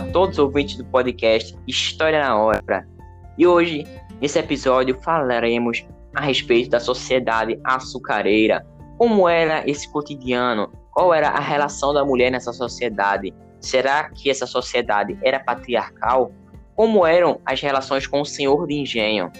[0.00, 2.88] a todos os ouvintes do podcast História na Hora.
[3.36, 3.86] E hoje,
[4.18, 8.66] nesse episódio, falaremos a respeito da sociedade açucareira.
[8.96, 10.72] Como era esse cotidiano?
[10.92, 13.34] Qual era a relação da mulher nessa sociedade?
[13.60, 16.32] Será que essa sociedade era patriarcal?
[16.74, 19.30] Como eram as relações com o senhor de engenho?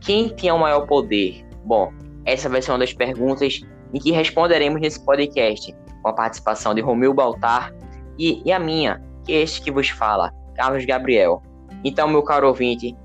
[0.00, 1.44] Quem tinha o maior poder?
[1.64, 1.92] Bom,
[2.24, 3.62] essa vai ser uma das perguntas
[3.92, 7.74] em que responderemos nesse podcast, com a participação de Romeu Baltar
[8.16, 11.42] e, e a minha, este que vos fala, Carlos Gabriel.
[11.84, 12.96] Então, meu caro ouvinte,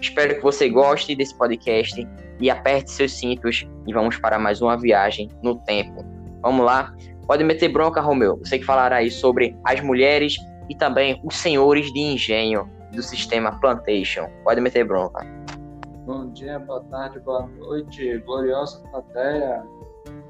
[0.00, 2.06] espero que você goste desse podcast
[2.40, 6.04] e aperte seus cintos e vamos para mais uma viagem no tempo.
[6.42, 6.92] Vamos lá?
[7.26, 8.38] Pode meter bronca, Romeu.
[8.38, 10.36] Você que falará aí sobre as mulheres
[10.68, 14.28] e também os senhores de engenho do sistema Plantation.
[14.44, 15.24] Pode meter bronca.
[16.06, 19.62] Bom dia, boa tarde, boa noite, gloriosa plateia.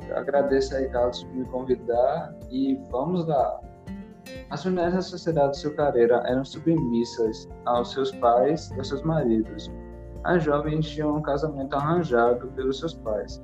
[0.08, 3.60] Eu agradeço aí, Carlos, por me convidar e vamos lá.
[4.50, 9.70] As mulheres da sociedade açucareira eram submissas aos seus pais e aos seus maridos.
[10.24, 13.40] As jovens tinham um casamento arranjado pelos seus pais.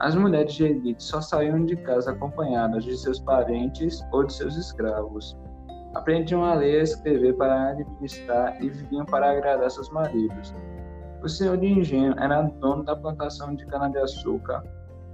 [0.00, 4.54] As mulheres de elite só saíam de casa acompanhadas de seus parentes ou de seus
[4.56, 5.34] escravos.
[5.94, 10.54] Aprendiam a ler e escrever para administrar e viviam para agradar seus maridos.
[11.22, 14.62] O senhor de engenho era dono da plantação de cana-de-açúcar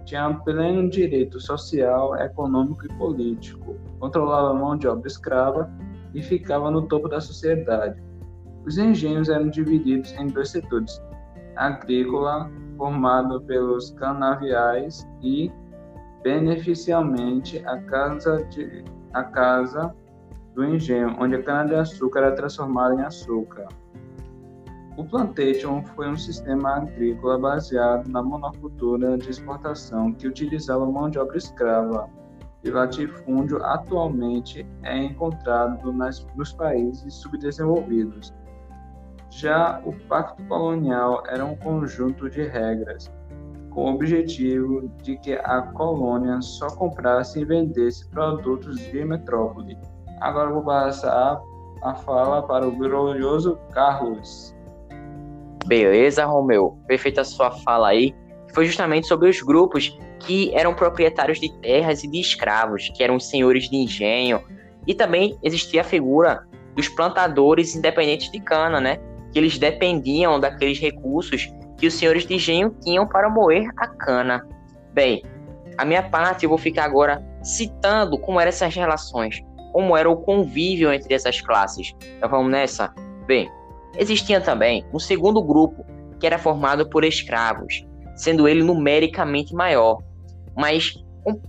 [0.07, 5.71] tinha pleno direito social, econômico e político, controlava a mão de obra escrava
[6.15, 8.01] e ficava no topo da sociedade.
[8.65, 11.03] Os engenhos eram divididos em dois setores:
[11.57, 15.51] agrícola, formado pelos canaviais, e
[16.23, 19.95] beneficialmente a casa, de, a casa
[20.55, 23.67] do engenho, onde a cana-de-açúcar era transformada em açúcar.
[24.97, 31.19] O plantation foi um sistema agrícola baseado na monocultura de exportação que utilizava mão de
[31.19, 32.09] obra escrava.
[32.65, 38.33] E latifúndio atualmente é encontrado nas, nos países subdesenvolvidos.
[39.29, 43.13] Já o Pacto Colonial era um conjunto de regras,
[43.69, 49.79] com o objetivo de que a colônia só comprasse e vendesse produtos de metrópole.
[50.23, 51.39] Agora vou passar
[51.83, 54.56] a fala para o glorioso Carlos.
[55.67, 56.79] Beleza, Romeu.
[56.87, 58.15] Perfeita sua fala aí.
[58.55, 63.19] Foi justamente sobre os grupos que eram proprietários de terras e de escravos, que eram
[63.19, 64.41] senhores de engenho.
[64.87, 68.99] E também existia a figura dos plantadores independentes de cana, né?
[69.33, 74.47] Que eles dependiam daqueles recursos que os senhores de engenho tinham para moer a cana.
[74.93, 75.23] Bem,
[75.77, 80.17] a minha parte eu vou ficar agora citando como eram essas relações, como era o
[80.17, 81.95] convívio entre essas classes.
[82.17, 82.95] Então vamos nessa?
[83.27, 83.51] Bem,
[83.99, 85.85] Existia também um segundo grupo,
[86.19, 90.03] que era formado por escravos, sendo ele numericamente maior,
[90.57, 91.41] mas com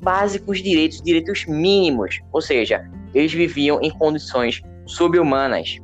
[0.00, 5.78] básicos direitos, direitos mínimos, ou seja, eles viviam em condições subhumanas.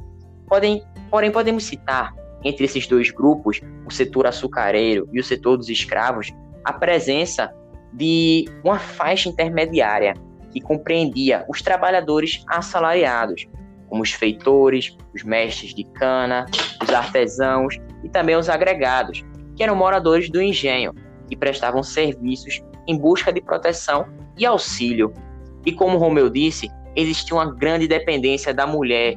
[0.47, 2.13] Podem, porém, podemos citar
[2.45, 6.33] entre esses dois grupos, o setor açucareiro e o setor dos escravos,
[6.65, 7.53] a presença
[7.93, 10.15] de uma faixa intermediária
[10.51, 13.47] que compreendia os trabalhadores assalariados,
[13.93, 16.47] como os feitores, os mestres de cana,
[16.83, 19.23] os artesãos e também os agregados,
[19.55, 20.95] que eram moradores do engenho,
[21.29, 24.07] que prestavam serviços em busca de proteção
[24.39, 25.13] e auxílio.
[25.67, 29.15] E como Romeu disse, existia uma grande dependência da mulher,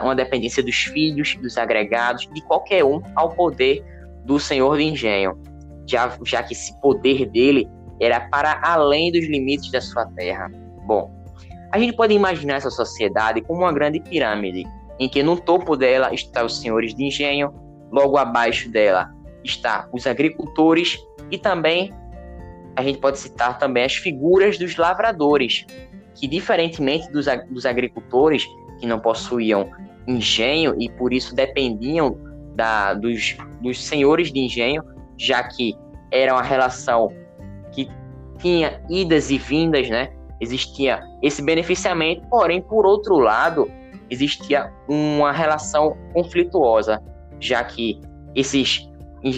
[0.00, 3.84] uma dependência dos filhos, dos agregados, de qualquer um ao poder
[4.24, 5.36] do senhor de engenho,
[5.84, 7.68] já, já que esse poder dele
[8.00, 10.48] era para além dos limites da sua terra.
[10.86, 11.25] Bom,
[11.72, 14.64] a gente pode imaginar essa sociedade como uma grande pirâmide,
[14.98, 17.52] em que no topo dela estão os senhores de engenho,
[17.90, 19.10] logo abaixo dela
[19.44, 20.98] está os agricultores
[21.30, 21.92] e também
[22.74, 25.64] a gente pode citar também as figuras dos lavradores,
[26.14, 28.46] que diferentemente dos, dos agricultores
[28.78, 29.70] que não possuíam
[30.06, 32.18] engenho e por isso dependiam
[32.54, 34.82] da, dos, dos senhores de engenho,
[35.16, 35.74] já que
[36.10, 37.12] era uma relação
[37.72, 37.88] que
[38.38, 40.15] tinha idas e vindas, né?
[40.40, 43.70] Existia esse beneficiamento, porém, por outro lado,
[44.10, 47.02] existia uma relação conflituosa,
[47.40, 48.00] já que
[48.34, 48.88] esses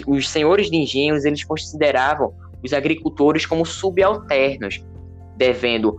[0.05, 2.33] os senhores de engenhos eles consideravam
[2.63, 4.85] os agricultores como subalternos,
[5.35, 5.95] devendo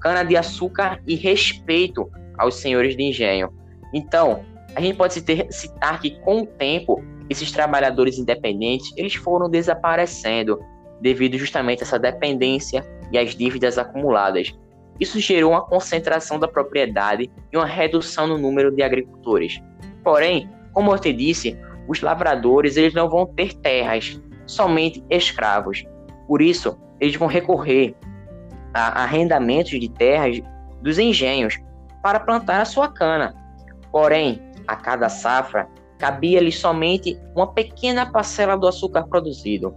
[0.00, 3.52] cana-de-açúcar e respeito aos senhores de engenho.
[3.92, 4.44] Então,
[4.74, 5.14] a gente pode
[5.50, 10.58] citar que com o tempo esses trabalhadores independentes eles foram desaparecendo
[11.00, 14.54] devido justamente a essa dependência e as dívidas acumuladas.
[14.98, 19.60] Isso gerou uma concentração da propriedade e uma redução no número de agricultores.
[20.02, 21.58] Porém, como eu te disse,
[21.88, 25.84] os lavradores eles não vão ter terras, somente escravos.
[26.26, 27.94] Por isso, eles vão recorrer
[28.72, 30.40] a arrendamentos de terras
[30.80, 31.58] dos engenhos
[32.02, 33.34] para plantar a sua cana.
[33.90, 35.68] Porém, a cada safra
[35.98, 39.74] cabia-lhe somente uma pequena parcela do açúcar produzido.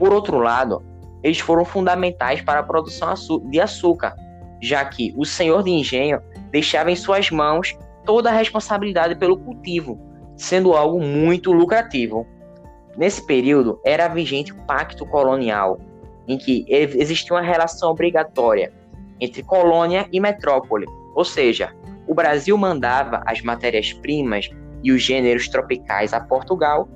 [0.00, 0.82] Por outro lado,
[1.22, 3.12] eles foram fundamentais para a produção
[3.50, 4.16] de açúcar,
[4.58, 7.76] já que o senhor de engenho deixava em suas mãos
[8.06, 10.00] toda a responsabilidade pelo cultivo,
[10.38, 12.26] sendo algo muito lucrativo.
[12.96, 15.78] Nesse período era vigente o Pacto Colonial,
[16.26, 18.72] em que existia uma relação obrigatória
[19.20, 21.74] entre colônia e metrópole, ou seja,
[22.08, 24.48] o Brasil mandava as matérias-primas
[24.82, 26.88] e os gêneros tropicais a Portugal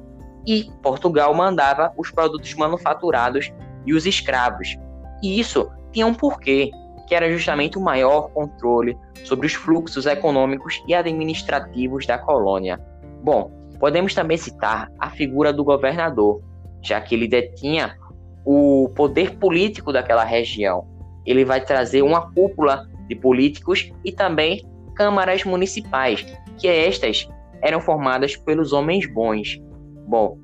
[0.46, 3.52] e Portugal mandava os produtos manufaturados
[3.87, 4.76] e os escravos.
[5.23, 6.70] E isso tinha um porquê,
[7.06, 12.81] que era justamente o maior controle sobre os fluxos econômicos e administrativos da colônia.
[13.23, 16.43] Bom, podemos também citar a figura do governador,
[16.82, 17.96] já que ele detinha
[18.44, 20.87] o poder político daquela região.
[21.25, 26.25] Ele vai trazer uma cúpula de políticos e também câmaras municipais,
[26.58, 27.29] que estas
[27.62, 29.61] eram formadas pelos homens bons.
[30.06, 30.39] Bom,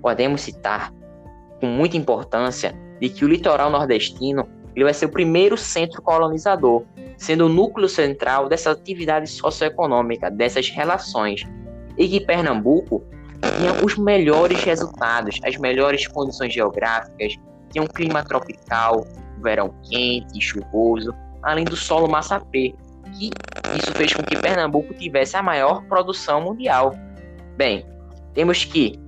[0.00, 0.92] podemos citar
[1.60, 6.84] com muita importância de que o litoral nordestino ele vai ser o primeiro centro colonizador,
[7.16, 11.44] sendo o núcleo central dessa atividade socioeconômica, dessas relações,
[11.96, 13.02] e que Pernambuco
[13.56, 17.34] tinha os melhores resultados, as melhores condições geográficas,
[17.70, 19.06] tinha um clima tropical,
[19.42, 22.74] verão quente e chuvoso, além do solo massapê,
[23.18, 23.30] que
[23.78, 26.94] isso fez com que Pernambuco tivesse a maior produção mundial.
[27.56, 27.86] Bem,
[28.34, 29.00] temos que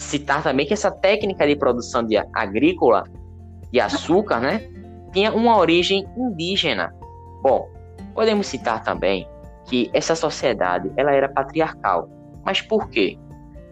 [0.00, 3.04] citar também que essa técnica de produção de agrícola
[3.70, 4.68] de açúcar, né,
[5.12, 6.92] tinha uma origem indígena.
[7.42, 7.68] Bom,
[8.14, 9.28] podemos citar também
[9.66, 12.08] que essa sociedade ela era patriarcal.
[12.44, 13.18] Mas por quê?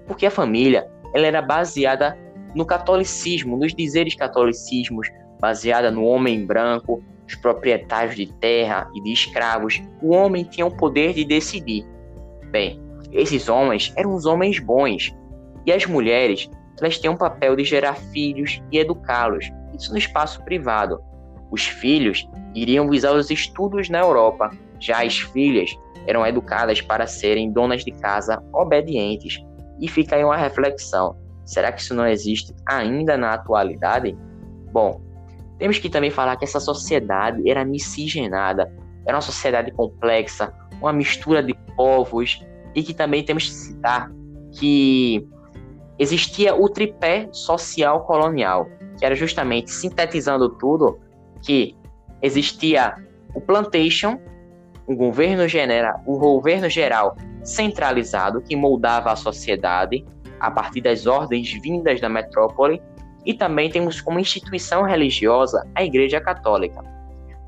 [0.06, 2.16] Porque a família ela era baseada
[2.54, 5.08] no catolicismo, nos dizeres catolicismos,
[5.40, 9.82] baseada no homem branco, os proprietários de terra e de escravos.
[10.02, 11.84] O homem tinha o poder de decidir.
[12.50, 12.80] Bem,
[13.12, 15.14] esses homens eram os homens bons,
[15.68, 16.48] e as mulheres
[16.80, 20.98] elas têm um papel de gerar filhos e educá-los, isso no espaço privado.
[21.50, 24.50] Os filhos iriam visar os estudos na Europa,
[24.80, 25.70] já as filhas
[26.06, 29.44] eram educadas para serem donas de casa obedientes.
[29.78, 34.16] E fica aí uma reflexão: será que isso não existe ainda na atualidade?
[34.72, 35.02] Bom,
[35.58, 38.72] temos que também falar que essa sociedade era miscigenada,
[39.04, 40.50] era uma sociedade complexa,
[40.80, 42.42] uma mistura de povos,
[42.74, 44.10] e que também temos que citar
[44.52, 45.28] que
[45.98, 48.68] existia o tripé social colonial,
[48.98, 50.98] que era justamente sintetizando tudo,
[51.42, 51.76] que
[52.22, 52.94] existia
[53.34, 54.18] o plantation,
[54.86, 60.04] o governo geral, o governo geral centralizado que moldava a sociedade
[60.40, 62.80] a partir das ordens vindas da metrópole,
[63.26, 66.80] e também temos como instituição religiosa a Igreja Católica,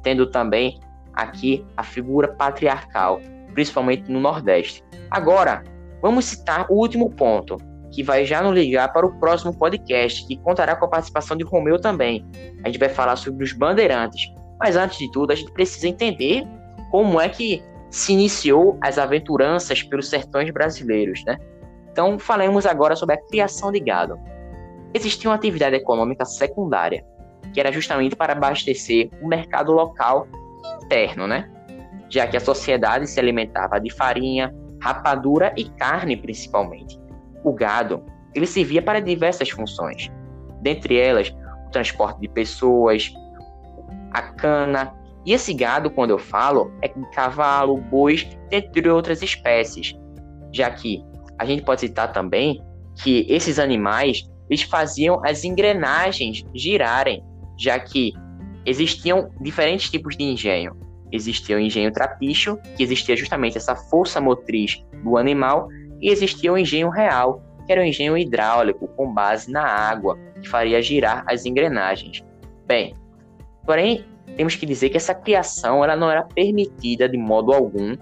[0.02, 0.78] tendo também
[1.14, 3.20] aqui a figura patriarcal,
[3.54, 4.84] principalmente no Nordeste.
[5.10, 5.62] Agora,
[6.02, 7.56] vamos citar o último ponto,
[7.90, 11.44] que vai já nos ligar para o próximo podcast, que contará com a participação de
[11.44, 12.24] Romeu também.
[12.62, 14.32] A gente vai falar sobre os bandeirantes.
[14.58, 16.46] Mas antes de tudo, a gente precisa entender
[16.90, 21.38] como é que se iniciou as aventuranças pelos sertões brasileiros, né?
[21.90, 24.18] Então, falemos agora sobre a criação de gado.
[24.94, 27.04] Existia uma atividade econômica secundária,
[27.52, 30.28] que era justamente para abastecer o mercado local
[30.84, 31.50] interno, né?
[32.08, 36.99] Já que a sociedade se alimentava de farinha, rapadura e carne principalmente.
[37.44, 38.04] O gado,
[38.34, 40.10] ele servia para diversas funções,
[40.60, 41.34] dentre elas
[41.66, 43.12] o transporte de pessoas,
[44.12, 44.94] a cana,
[45.24, 49.94] e esse gado, quando eu falo, é cavalo, bois, entre outras espécies,
[50.52, 51.04] já que
[51.38, 52.62] a gente pode citar também
[53.02, 57.22] que esses animais eles faziam as engrenagens girarem,
[57.56, 58.12] já que
[58.66, 60.76] existiam diferentes tipos de engenho.
[61.12, 65.68] Existia o engenho trapicho, que existia justamente essa força motriz do animal,
[66.00, 70.48] e existia o engenho real, que era o engenho hidráulico com base na água, que
[70.48, 72.24] faria girar as engrenagens.
[72.66, 72.96] Bem,
[73.64, 74.04] porém,
[74.36, 77.96] temos que dizer que essa criação ela não era permitida de modo algum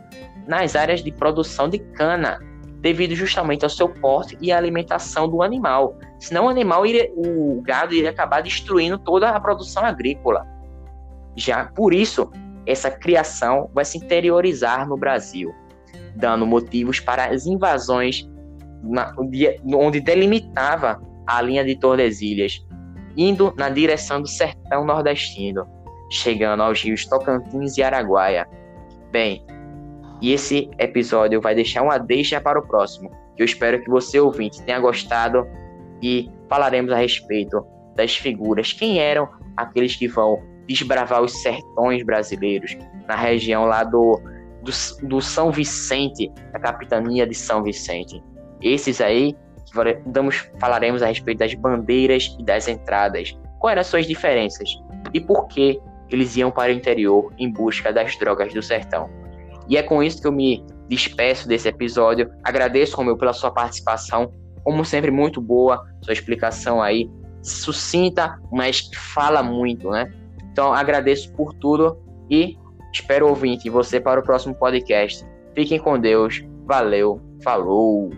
[0.46, 2.38] nas áreas de produção de cana,
[2.80, 5.98] devido justamente ao seu porte e à alimentação do animal.
[6.18, 10.46] Senão o animal iria, o gado iria acabar destruindo toda a produção agrícola.
[11.36, 12.30] Já por isso,
[12.66, 15.54] essa criação vai se interiorizar no Brasil
[16.18, 18.28] dando motivos para as invasões
[18.82, 19.14] na,
[19.74, 22.64] onde delimitava a linha de Tordesilhas,
[23.16, 25.66] indo na direção do sertão nordestino,
[26.10, 28.46] chegando aos rios Tocantins e Araguaia.
[29.10, 29.44] Bem,
[30.20, 34.62] e esse episódio vai deixar uma deixa para o próximo, eu espero que você ouvinte
[34.62, 35.46] tenha gostado
[36.02, 42.76] e falaremos a respeito das figuras, quem eram aqueles que vão desbravar os sertões brasileiros
[43.06, 44.20] na região lá do
[44.62, 48.22] do, do São Vicente, da capitania de São Vicente.
[48.60, 49.36] Esses aí,
[50.06, 53.36] damos, falaremos a respeito das bandeiras e das entradas.
[53.58, 54.68] Quais eram as suas diferenças?
[55.12, 59.10] E por que eles iam para o interior em busca das drogas do sertão?
[59.68, 62.30] E é com isso que eu me despeço desse episódio.
[62.42, 64.32] Agradeço, Romeu, pela sua participação.
[64.64, 67.10] Como sempre, muito boa sua explicação aí.
[67.42, 70.12] Sucinta, mas fala muito, né?
[70.50, 71.98] Então, agradeço por tudo
[72.30, 72.56] e
[72.92, 75.26] espero ouvinte você para o próximo podcast.
[75.54, 76.44] Fiquem com Deus.
[76.66, 77.20] Valeu.
[77.42, 78.10] Falou.